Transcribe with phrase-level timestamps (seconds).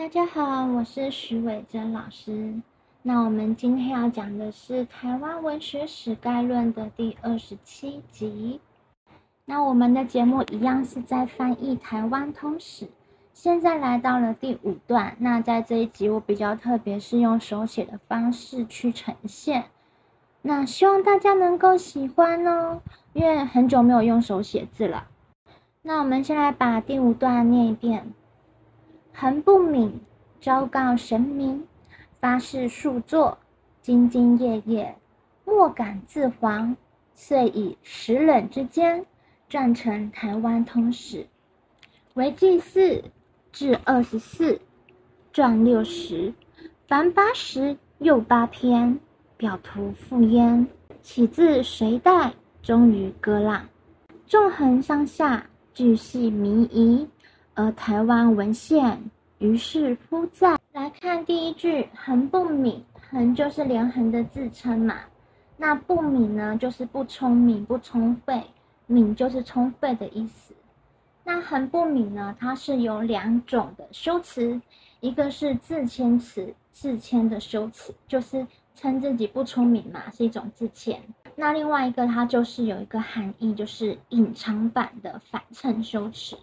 [0.00, 2.54] 大家好，我是徐伟珍老师。
[3.02, 8.62] 那我们今天要讲的是《台湾文学史概论》的第二十七集。
[9.44, 12.86] 那我们的节目一样是在翻译《台湾通史》，
[13.34, 15.14] 现在来到了第五段。
[15.18, 19.66] 那在这一集，我比较特别是用手写的方式去呈现。
[20.40, 22.80] 那希望大家能够喜欢哦，
[23.12, 25.08] 因为很久没有用手写字了。
[25.82, 28.14] 那我们先来把第五段念一遍。
[29.20, 29.92] 恒不泯，
[30.40, 31.62] 昭告神明，
[32.20, 33.36] 发誓数作，
[33.84, 34.96] 兢兢业业，
[35.44, 36.74] 莫敢自黄。
[37.14, 39.04] 遂以时冷之间，
[39.50, 41.26] 撰成台湾通史，
[42.14, 43.04] 为祭祀，
[43.52, 44.58] 至二十四，
[45.34, 46.32] 传六十，
[46.88, 48.98] 凡八十又八篇，
[49.36, 50.66] 表图附焉。
[51.02, 52.32] 起自隋代，
[52.62, 53.68] 终于割让，
[54.26, 55.44] 纵横上下，
[55.74, 57.06] 巨细靡遗。
[57.54, 58.98] 而台湾文献
[59.40, 64.96] 于是乎在来看第一句“恒不敏”，“恒”就是连恒的自称嘛，
[65.56, 68.44] 那“不敏”呢，就是不聪明、不充沛
[68.86, 70.52] ，“敏”就是充沛的意思。
[71.24, 74.60] 那“恒不敏”呢，它是有两种的修辞，
[75.00, 81.02] 一个是自谦词，自谦的修辞，就是称自己不聪明嘛，是一种自谦。
[81.34, 86.36] 那另外一个，它就是有一个含义，就是隐藏版的反衬修辞。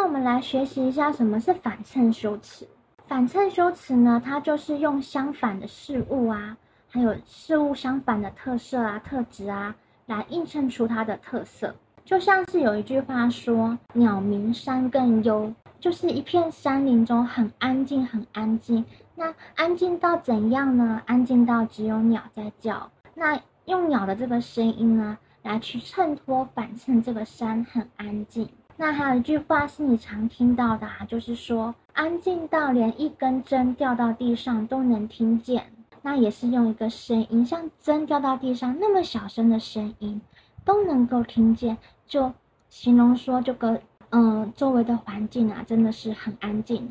[0.00, 2.68] 那我们来学习一下什么是反衬修辞。
[3.08, 6.56] 反衬修辞呢，它就是用相反的事物啊，
[6.88, 9.74] 还有事物相反的特色啊、特质啊，
[10.06, 11.74] 来映衬出它的特色。
[12.04, 18.84] 就像是有一句话说：“鸟鸣山更幽”，就是一片山林中很安静、很安静。
[19.16, 21.02] 那安静到怎样呢？
[21.06, 22.88] 安静到只有鸟在叫。
[23.16, 28.48] 那用鸟的这个声音呢，来去衬托、反衬这个山很安静。
[28.80, 35.64] 那还有一句话是你常听到的，啊就是说安静到连一根针掉到地上都能听见。
[36.00, 40.20] 那也是用一个声音，像针掉到地上那么小声的声音
[40.64, 41.76] 都能够听见，
[42.06, 42.32] 就
[42.68, 43.80] 形容说这个
[44.10, 46.88] 嗯周围的环境啊真的是很安静，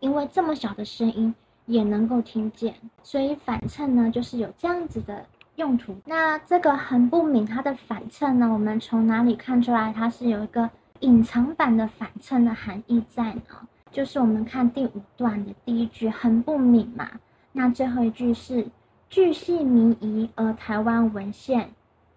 [0.00, 1.32] 因为这么小的声音
[1.66, 2.74] 也能够听见，
[3.04, 5.24] 所以反衬呢就是有这样子的
[5.54, 5.94] 用途。
[6.04, 10.68] 那这个很不明它的反衬呢，我们从哪里看出来它是有一个？
[11.00, 17.08] 隐藏版的反衬的含义在呢，就是我们看第五段的第一句“横不泯”嘛，
[17.52, 18.66] 那最后一句是
[19.08, 21.70] “巨细靡遗而台湾文献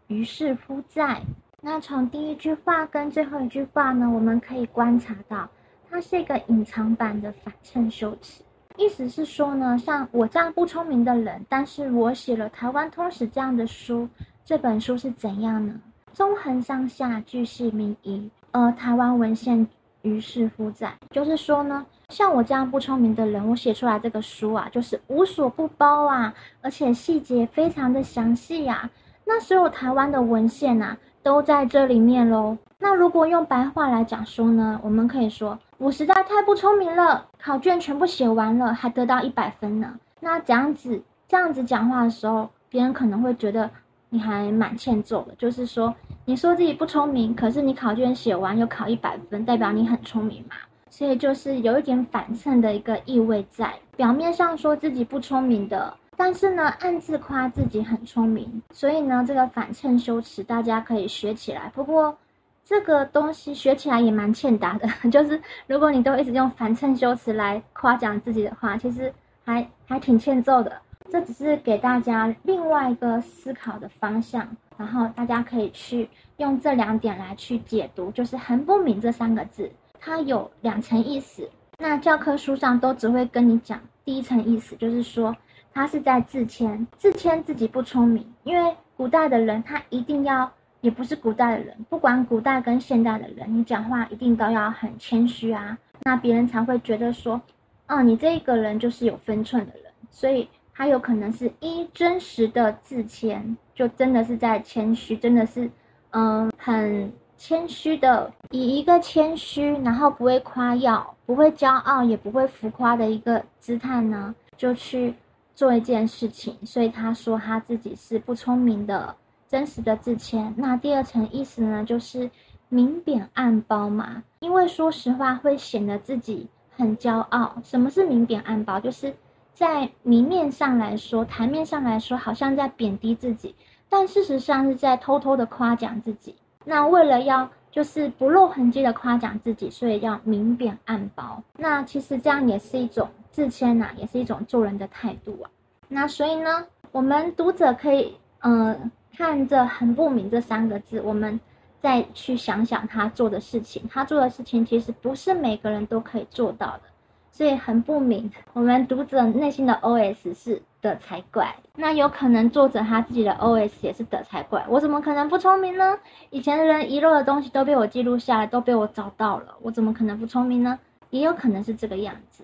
[0.07, 1.21] 于是乎在”。
[1.61, 5.47] 那从第一句话跟最后一句话呢，我们可以观察到，
[5.89, 8.43] 它是一个隐藏版的反衬修辞，
[8.77, 14.09] 意思是说呢，像我这样不聪明的人，但是我写了《台湾通史》这样的书，
[14.43, 15.79] 这本书是怎样呢？
[16.13, 18.29] 纵横上下，巨细靡遗。
[18.51, 19.65] 呃，台湾文献
[20.01, 28.89] 于是乎在，就是说呢，像我这样不聪明的人，我写出来这个书啊，就是无所不包啊，而且细节非常的详细呀。
[29.23, 32.57] 那所有台湾的文献呐，都在这里面喽。
[32.77, 39.93] 那如果用白话来讲说呢，我们可以说，我实在太不聪明了，考卷全部写完了，还得到一百分呢。
[40.19, 43.69] 那这样子这样子讲话的时候，别人可能会觉得。
[44.13, 45.95] 你还蛮欠揍的，就是说，
[46.31, 50.55] 你说自己不聪明，可是你考卷写完又考一百分，代表你很聪明嘛？
[50.89, 58.63] 所以就是有一点反衬的一个意味在，表面上说自己不聪明的，但是呢，暗自夸自己很聪明。
[58.71, 61.69] 所以呢，这个反衬修辞大家可以学起来。
[61.75, 62.17] 不过
[62.63, 70.71] 这个东西学起来也蛮欠打的， 就是如果你都一直用反衬修辞来夸奖自己的话，其实还还挺欠揍的。
[71.11, 74.47] 这只是给大家另外一个思考的方向，
[74.81, 81.47] 然后大家可以去用这两点来去解读，就是“横不明”这三个字，它有两层意思。
[81.77, 85.37] 那教科书上都只会跟你讲第一层意思，就是说
[85.71, 88.25] 他是在自谦，自谦自己不聪明。
[88.43, 97.39] 因为古代的人他一定要，也不是古代的人，不管古代跟现代的人，你讲话一定都要很谦虚啊，那别人才会觉得说，
[97.87, 100.49] 哦，你这个人就是有分寸的人，所以。
[100.73, 105.67] 他有可能是一真实的自谦，就真的是在谦虚，真的是，
[106.11, 115.15] 嗯，很谦虚的，以一个谦虚，然后不会夸耀，不会骄傲，也不会浮夸的一个姿态呢，就去
[115.55, 116.55] 做一件事情。
[116.63, 119.15] 所以他说他自己是不聪明的，
[119.47, 120.53] 真实的自谦。
[120.55, 122.29] 那第二层意思呢，就是
[122.69, 126.47] 明贬暗褒嘛，因为说实话会显得自己
[126.77, 127.55] 很骄傲。
[127.63, 128.79] 什么是明贬暗褒？
[128.79, 129.11] 就是。
[129.53, 133.55] 在明面上来说，台面上来说，好像在贬低自己，
[133.89, 136.35] 但事实上是在偷偷的夸奖自己。
[136.63, 141.41] 那为了要就是不露痕迹的夸奖自己，所以要明贬暗褒。
[141.57, 145.49] 那其实这样也是一种自谦呐，也是一种做人的态度啊。
[145.87, 148.75] 那所以呢，我们读者可以，呃，
[149.15, 151.39] 看着很不明这三个字，我们
[151.81, 153.83] 再去想想他做的事情。
[153.91, 156.83] 他做的事情其实不是每个人都可以做到的。
[157.31, 161.55] 所以很不明，我们读者内心的 OS 是的才怪。
[161.75, 164.65] 那有可能作者他自己的 OS 也是的才怪。
[164.67, 165.97] 我怎么可能不聪明呢？
[166.29, 170.77] 以前的人遗漏的东西都被我记录下来，都被我找到了，我怎么可能不聪明呢？
[171.09, 172.43] 也有可能是这个样子。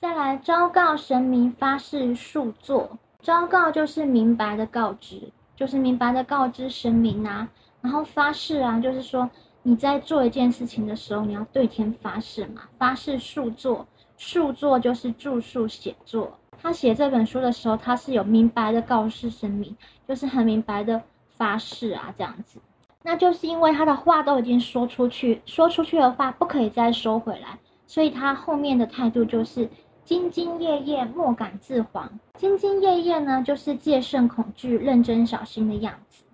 [0.00, 2.98] 再来，昭告神明发誓数作。
[3.22, 7.48] 昭告就是明白的告知，就是明白的告知神明啊。
[7.80, 9.28] 然后发誓啊，就是说
[9.62, 12.62] 你在做一件事情的时候，你要对天发誓嘛。
[12.78, 13.86] 发誓数作。
[14.16, 19.76] 述作就是著述写作，他写这本书的时候，他是有明白的告示声明，
[20.08, 21.02] 就是很明白的
[21.36, 22.58] 发誓啊，这样子。
[23.02, 29.68] 那就是因为他的话都已经说出去，说出去的话不可以再收回来，所以他后面的态度就是
[30.04, 32.08] 兢兢业业，莫敢自惶。
[32.38, 36.24] 兢兢业业呢，就是戒慎恐惧、认真小心的样子。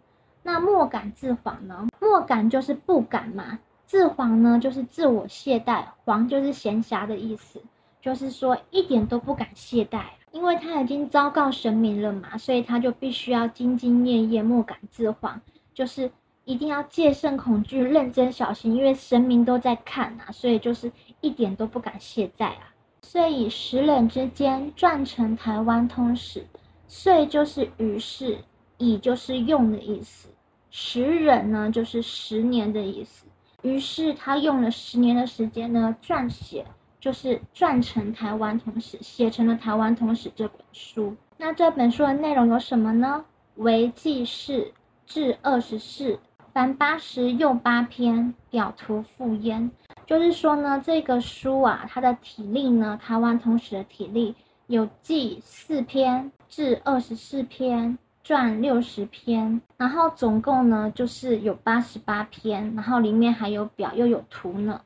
[0.42, 1.88] 那莫敢自惶呢？
[2.00, 7.60] 莫敢就是不敢嘛，自惶呢就是自我懈怠，惶就是闲暇的意思。
[8.02, 10.02] 就是说，一点都不敢懈怠，
[10.32, 15.38] 因为他已经昭告神明了嘛，所以他就必须要兢兢业业，莫敢自惶，
[15.72, 16.10] 就是
[16.44, 20.90] 一定要戒慎恐惧，认真小心，因为神明都在看啊，所以就是
[21.20, 22.74] 一点都不敢懈怠啊。
[23.02, 26.44] 所以时冷之间撰成台湾通史，
[26.88, 28.36] 遂就是于是，
[28.78, 30.28] 以就是用的意思，
[30.70, 33.26] 时忍呢就是十年的意思，
[33.62, 36.66] 于是他用了十年的时间呢撰写。
[37.02, 41.16] 就是撰成《台湾通史》，写成了《台湾通史》这本书。
[41.36, 43.24] 那这本书的内容有什么呢？
[43.56, 44.72] 为记事，
[45.04, 46.20] 至二十四，
[46.52, 49.68] 凡八十又八篇，表图附焉。
[50.06, 54.36] 就是说呢，这个书啊，它的体例呢，《台湾通史》的体例
[54.68, 64.80] 有记四篇，至二十四篇，传六十篇，然后总共呢就是有八十八篇，然后里面还有表又有图呢。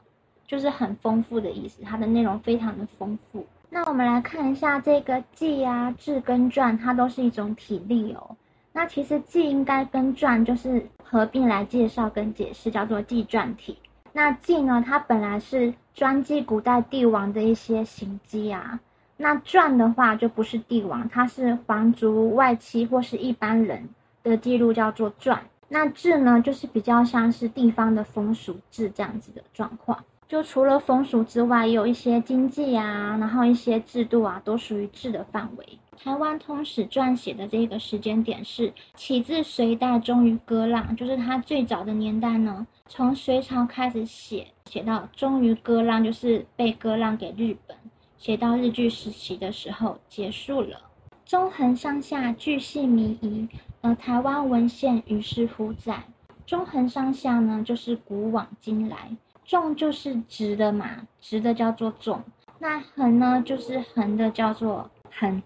[0.46, 3.44] 就是很丰富的意思，它的内容非常的丰富。
[3.68, 8.36] 那我们来看一下这个记啊、志跟传，它都是一种体例哦。
[8.72, 13.76] 那其实记应该跟传就是合并来介绍跟解释，叫做记传体。
[14.12, 18.78] 那记呢，它本来是专记古代帝王的一些行迹啊。
[19.16, 23.88] 那传的话就不是帝王，它是皇族外戚或是一般人
[24.22, 25.42] 的记录，叫做传。
[25.68, 30.04] 那志呢，就是比较像是地方的风俗志这样子的状况。
[30.28, 35.78] 就除了风俗之外，有一些经济啊，然后一些制度啊，都属于制的范围。
[35.96, 42.66] 台湾通史撰写的这个时间点是起自隋代，终于割让，就是它最早的年代呢。
[42.88, 47.76] 从隋朝开始写，写到终于割让，就是被割让给日本，
[48.18, 50.80] 写到日据时期的时候结束了。
[51.24, 53.48] 中横上下巨细靡遗，
[53.80, 56.04] 而台湾文献于是乎在。
[56.44, 59.16] 中横上下呢，就是古往今来。
[59.46, 62.22] 纵就是直的嘛，直的叫做纵。
[62.58, 65.42] 那横呢，就是横的叫做横，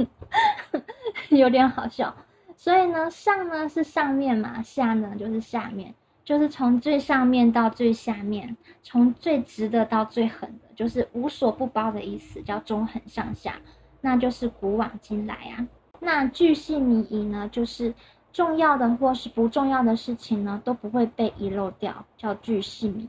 [1.30, 2.14] 有点好笑。
[2.56, 13.54] 所以呢，上呢是上面嘛，下呢就是下面，就是从最上面到最下面，从最直的到最横的，就是无所不包的意思，叫中横上下。
[14.02, 15.66] 那就是古往今来啊。
[15.98, 17.92] 那巨细靡遗呢，就是
[18.32, 23.06] 重要的或是不重要的事情呢，都不会被遗漏掉，叫巨细靡，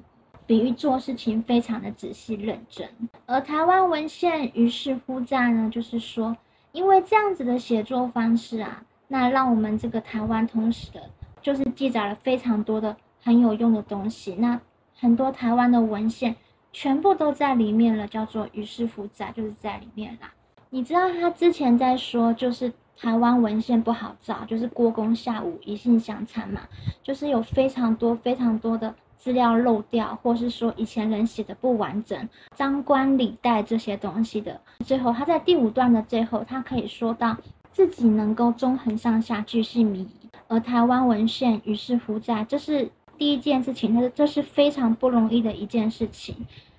[0.47, 2.89] 比喻做事情非常的仔细认真。
[3.27, 6.35] 而台湾文献于是乎在呢，就是说，
[6.71, 11.01] 因为这样子的写作方式啊，那让我们这个台湾通史的，
[11.41, 14.33] 就是记载了非常多的很有用的东西。
[14.33, 14.59] 那
[14.97, 16.35] 很多台湾的文献
[16.73, 20.33] 全部都在里面了，叫做于是乎在，就是在里面啦。
[20.71, 22.73] 你知道他之前在说，就是。
[22.97, 26.61] 台湾文献不好找，就是郭公下午一信相参嘛，
[27.01, 34.61] 就是有非常多非常多的资料漏掉，或是说以前人写的不完整，张冠李戴这些东西的。
[34.85, 37.35] 最后他在第五段的最后，他可以说到
[37.71, 40.07] 自己能够中横上下巨细靡遗，
[40.47, 46.35] 而台湾文献于是乎在，这是第一件事情，他这是非常不容易的一件事情。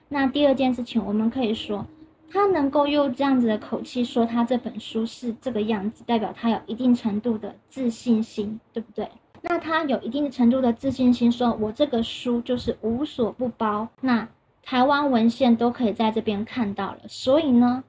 [0.09, 1.85] 那第二件事情，我们可以说。
[2.33, 9.07] 他能够用这样子的口气说他这本书是这个样子，代表他有一定程度的自信心，对不对？
[9.43, 14.27] 那他有一定程度的自信心，说我这个书就是无所不包，那
[14.63, 17.01] 台湾文献都可以在这边看到了。
[17.07, 17.85] 所以呢，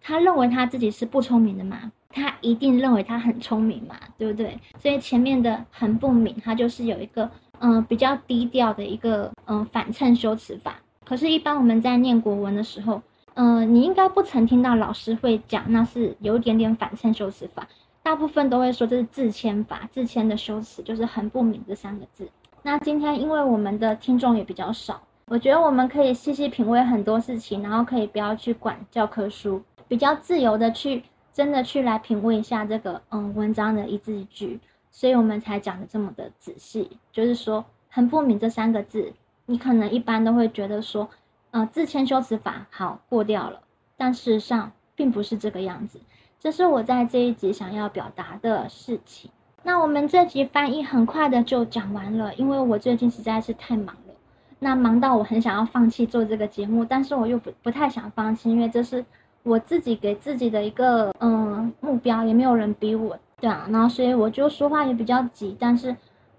[0.00, 1.92] 他认为他自己是不聪明的嘛？
[2.08, 3.94] 他一定认为他很聪明嘛？
[4.18, 4.58] 对不对？
[4.80, 10.76] 所以前面的很不明，他就是有一个嗯比较低调的一个嗯反衬修辞法。
[11.04, 13.02] 可是，一般我们在念国文的时候，
[13.36, 17.66] 嗯，你应该不曾听到老师会讲那是有一点点反衬修辞法，
[18.00, 22.28] 大部分都会说这是自谦法，自谦的修辞就是很不明这三个字。
[22.62, 34.60] 那今天因为我们的听众也比较少，我觉得我们可以细细品味很多事情，然后可以不要去管教科书，比较自由的去真的去来品味一下这个嗯文章的一字一句，
[34.92, 36.88] 所以我们才讲的这么的仔细。
[37.10, 39.12] 就是说很不明这三个字，
[39.46, 41.10] 你可能一般都会觉得说。
[41.54, 43.60] 呃，自谦修辞法好过掉了，
[43.96, 46.00] 但事实上并不是这个样子。
[46.40, 49.30] 这是我在这一集想要表达的事情。
[49.62, 54.14] 那我们这集翻译很快的就讲完了，因为我最近实在是太忙了，
[54.58, 59.04] 那忙到我很想要放弃做这个节目，但是我又不不太想放弃，因为这是
[59.44, 65.94] 我自己给自己的一个嗯目标，也没有人逼我，对啊，然后所以我就说话也比较急，但是。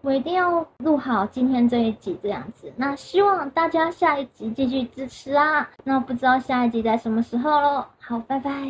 [0.06, 5.68] 我一定要录好今天这一集这样子，那希望大家下一集继续支持啊！
[5.84, 7.84] 那不知道下一集在什么时候喽？
[8.00, 8.70] 好，拜拜。